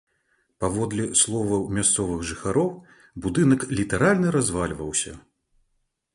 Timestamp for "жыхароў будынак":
2.31-3.61